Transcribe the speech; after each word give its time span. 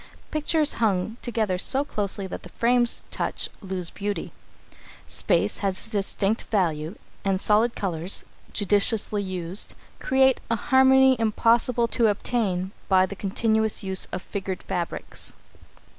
Pictures 0.31 0.73
hung 0.81 1.17
together 1.21 1.59
so 1.59 1.85
closely 1.85 2.25
that 2.25 2.41
the 2.41 2.49
frames 2.49 3.03
touch 3.11 3.49
lose 3.61 3.91
beauty. 3.91 4.31
Space 5.05 5.59
has 5.59 5.91
distinct 5.91 6.45
value, 6.45 6.95
and 7.23 7.39
solid 7.39 7.75
colours, 7.75 8.25
judiciously 8.51 9.21
used, 9.21 9.75
create 9.99 10.41
a 10.49 10.55
harmony 10.55 11.15
impossible 11.19 11.87
to 11.89 12.07
obtain 12.07 12.71
by 12.89 13.05
the 13.05 13.15
continuous 13.15 13.83
use 13.83 14.07
of 14.11 14.23
figured 14.23 14.63
fabrics. 14.63 15.33